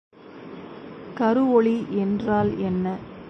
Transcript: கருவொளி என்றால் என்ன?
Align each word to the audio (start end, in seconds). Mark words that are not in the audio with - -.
கருவொளி 1.17 1.75
என்றால் 1.97 2.57
என்ன? 2.59 2.85